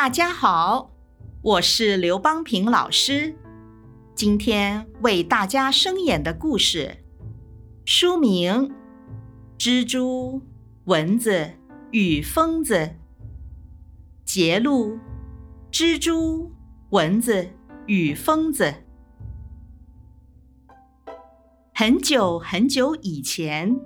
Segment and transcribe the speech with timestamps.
[0.00, 0.92] 大家好，
[1.42, 3.34] 我是刘邦平老师。
[4.14, 6.98] 今天为大家声演的故事，
[7.84, 8.68] 书名
[9.58, 10.40] 《蜘蛛、
[10.84, 11.50] 蚊子
[11.90, 12.74] 与疯子》。
[14.24, 15.00] 节录：
[15.72, 16.52] 蜘蛛、
[16.90, 17.48] 蚊子
[17.86, 18.72] 与疯子。
[21.74, 23.76] 很久很久以前，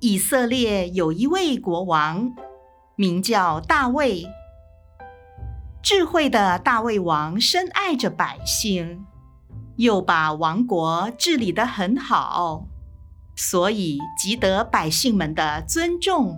[0.00, 2.34] 以色列有一位国王，
[2.96, 4.24] 名叫大卫。
[5.90, 9.06] 智慧的大卫王深爱着百姓，
[9.76, 12.66] 又把王国治理得很好，
[13.34, 16.36] 所以极得百姓们的尊重。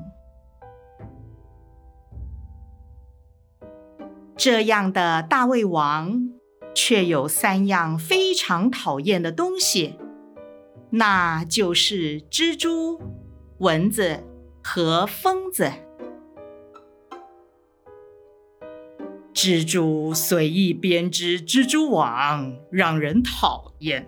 [4.36, 6.30] 这样的大卫王，
[6.72, 9.98] 却有三样非常讨厌的东西，
[10.90, 13.00] 那就是蜘蛛、
[13.58, 14.22] 蚊子
[14.62, 15.72] 和疯子。
[19.42, 24.02] 蜘蛛随意编织蜘蛛网，让人讨厌；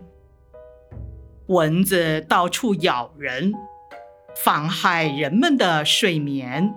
[1.46, 3.54] 蚊子到处咬人，
[4.36, 6.74] 妨害人们的睡眠；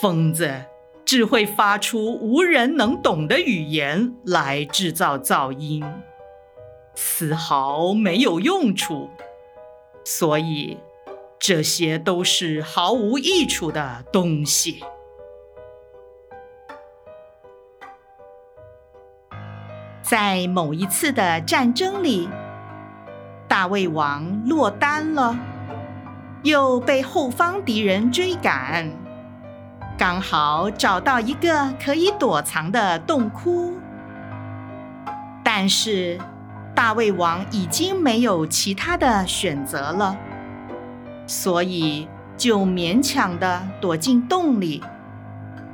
[0.00, 0.66] 疯子
[1.04, 5.84] 只会发出无人能懂的语言来制造噪音，
[6.94, 9.10] 丝毫没有用处。
[10.04, 10.78] 所以，
[11.40, 14.84] 这些都是毫无益处的东西。
[20.02, 22.28] 在某一次的战争里，
[23.46, 25.38] 大卫王落单了，
[26.42, 28.90] 又被后方敌人追赶，
[29.98, 33.74] 刚好找到一个可以躲藏的洞窟。
[35.44, 36.18] 但是
[36.74, 40.16] 大卫王已经没有其他的选择了，
[41.26, 44.82] 所以就勉强的躲进洞里。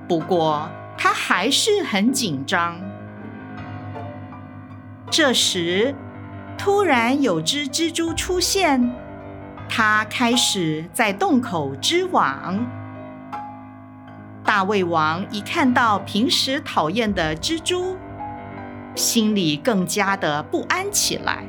[0.08, 0.68] 不过
[0.98, 2.80] 他还是很紧张。
[5.08, 5.94] 这时，
[6.58, 8.92] 突然有只蜘蛛出现，
[9.68, 12.66] 它开始在洞口织网。
[14.44, 17.96] 大胃王一看到平时讨厌的蜘蛛，
[18.94, 21.44] 心里更加的不安起来。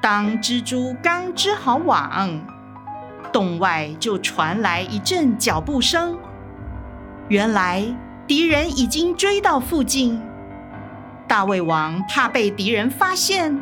[0.00, 2.40] 当蜘蛛刚织好网，
[3.32, 6.16] 洞外就传来一阵脚步声，
[7.28, 7.84] 原来
[8.26, 10.20] 敌人已经追到附近。
[11.32, 13.58] 大胃王怕被敌人发现，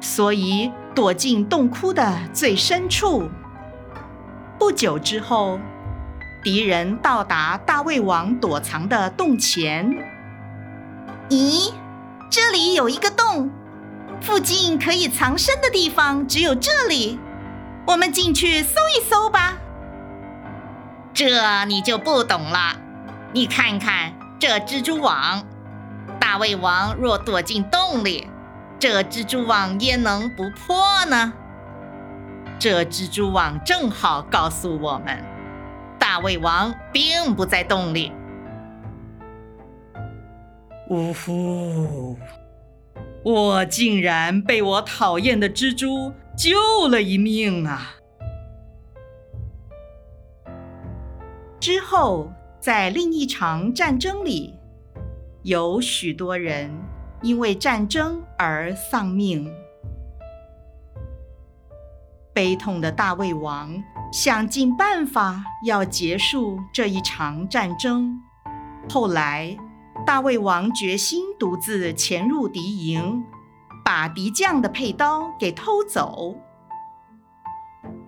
[0.00, 3.28] 所以躲进洞窟的最深处。
[4.58, 5.60] 不久之后，
[6.42, 9.86] 敌人到达大胃王躲藏的洞前。
[11.28, 11.74] 咦，
[12.30, 13.50] 这里有一个洞，
[14.22, 17.20] 附近可以藏身的地方只有这里。
[17.86, 19.58] 我们进去搜一搜吧。
[21.12, 22.76] 这你就不懂了。
[23.34, 25.44] 你看看这蜘蛛网。
[26.34, 28.26] 大胃王若躲进洞里，
[28.80, 31.32] 这蜘蛛网焉能不破呢？
[32.58, 35.24] 这蜘蛛网正好告诉我们，
[35.96, 38.10] 大胃王并不在洞里。
[40.90, 42.18] 呜呼！
[43.22, 47.94] 我竟然被我讨厌的蜘蛛救了一命啊！
[51.60, 54.58] 之后，在另一场战争里。
[55.44, 56.70] 有许多人
[57.20, 59.52] 因为战争而丧命。
[62.32, 63.70] 悲痛的大胃王
[64.10, 68.18] 想尽办法要结束这一场战争。
[68.88, 69.54] 后来，
[70.06, 73.22] 大胃王决心独自潜入敌营，
[73.84, 76.36] 把敌将的佩刀给偷走。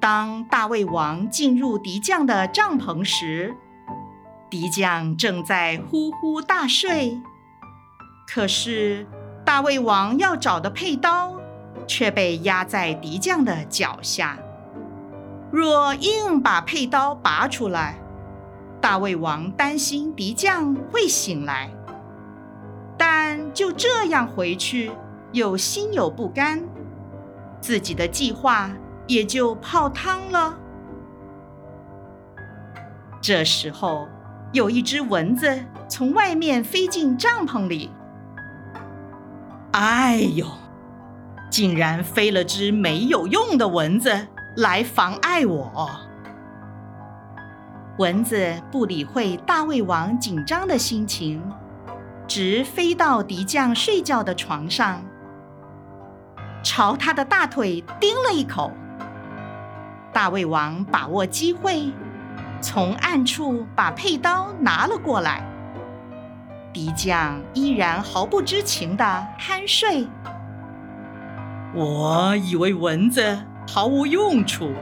[0.00, 3.54] 当大胃王进入敌将的帐篷时，
[4.48, 7.20] 敌将正在呼呼大睡，
[8.28, 9.04] 可是
[9.44, 11.34] 大胃王要找的佩刀
[11.86, 14.38] 却被压在敌将的脚下。
[15.50, 17.98] 若硬把佩刀拔出来，
[18.80, 21.70] 大胃王担心敌将会醒来，
[22.96, 24.92] 但就这样回去
[25.32, 26.62] 又心有不甘，
[27.60, 28.70] 自己的计划
[29.08, 30.56] 也就泡汤了。
[33.20, 34.06] 这时候。
[34.56, 37.90] 有一只蚊子从外面飞进帐篷里，
[39.72, 40.46] 哎呦！
[41.50, 45.90] 竟然飞了只没有用的蚊子来妨碍我。
[47.98, 51.42] 蚊子不理会大胃王紧张的心情，
[52.26, 55.02] 直飞到敌将睡觉的床上，
[56.62, 58.72] 朝他的大腿叮了一口。
[60.14, 61.92] 大胃王把握机会。
[62.66, 65.40] 从暗处把佩刀拿了过来，
[66.72, 70.08] 敌将依然毫不知情的酣睡。
[71.72, 74.72] 我以为蚊子毫无用处，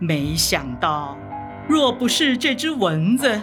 [0.00, 1.16] 没想到，
[1.68, 3.42] 若不是这只蚊子，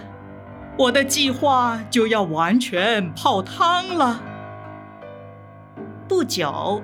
[0.78, 4.20] 我的计划就要完全泡汤了。
[6.10, 6.82] 不久，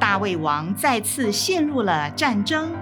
[0.00, 2.72] 大胃王再次陷入了战争。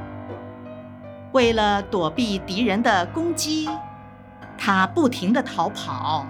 [1.33, 3.69] 为了躲避敌人的攻击，
[4.59, 6.27] 他不停地逃跑，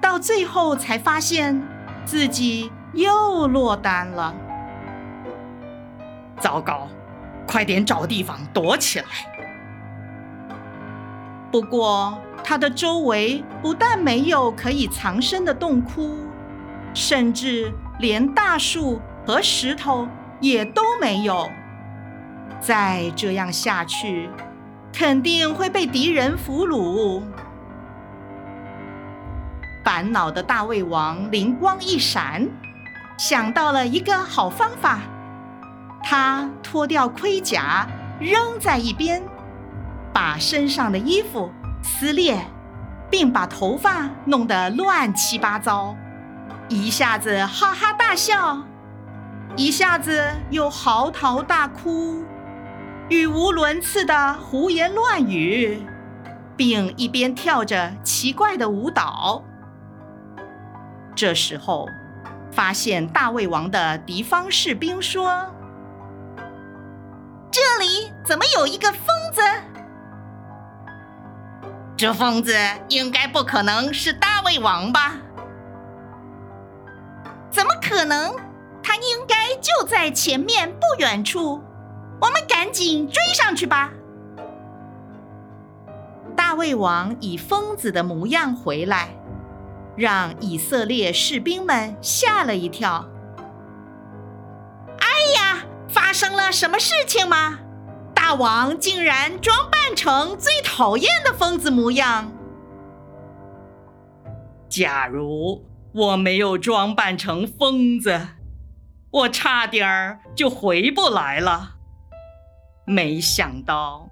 [0.00, 1.62] 到最后才发现
[2.04, 4.34] 自己又落单了。
[6.40, 6.88] 糟糕，
[7.46, 9.06] 快点找地方躲起来！
[11.52, 16.16] 不过，他的周围不但没有可以藏身的洞窟，
[16.92, 20.06] 甚至连大树和石头
[20.40, 21.48] 也都没有。
[22.60, 24.30] 再这样下去，
[24.92, 27.22] 肯定会被敌人俘虏。
[29.84, 32.48] 烦恼的大胃王灵光一闪，
[33.16, 35.00] 想到了一个好方法。
[36.02, 37.86] 他脱掉盔甲，
[38.20, 39.22] 扔在一边，
[40.12, 41.52] 把身上的衣服
[41.82, 42.38] 撕裂，
[43.10, 45.96] 并把头发弄得乱七八糟，
[46.68, 48.62] 一下子哈哈大笑，
[49.56, 52.24] 一下子又嚎啕大哭。
[53.08, 55.80] 语无伦次的胡言乱语，
[56.56, 59.44] 并一边跳着奇怪的舞蹈。
[61.14, 61.88] 这时候，
[62.50, 65.46] 发现大胃王的敌方士兵说
[67.52, 69.40] ：“这里怎么有一个疯子？
[71.96, 72.52] 这疯子
[72.88, 75.14] 应该不可能是大胃王吧？
[77.50, 78.34] 怎么可能？
[78.82, 81.62] 他应该就在前面不远处。”
[82.20, 83.92] 我们赶紧追上去吧！
[86.36, 89.10] 大卫王以疯子的模样回来，
[89.96, 93.08] 让以色列士兵们吓了一跳。
[94.98, 95.06] 哎
[95.38, 97.58] 呀，发生了什么事情吗？
[98.14, 102.32] 大王竟然装扮成最讨厌的疯子模样！
[104.68, 108.28] 假如我没有装扮成疯子，
[109.10, 111.75] 我差点儿就回不来了。
[112.86, 114.08] 没想到，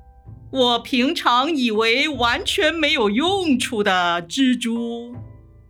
[0.51, 5.15] 我平常以为完全没有用处的蜘蛛、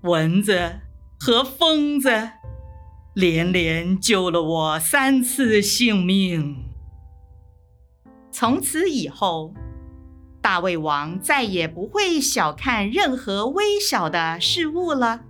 [0.02, 0.80] 蚊子
[1.20, 2.30] 和疯子，
[3.14, 6.64] 连连救了我三次性命。
[8.32, 9.54] 从此以后，
[10.40, 15.24] 大胃王再也不会小看任何微小的事物了。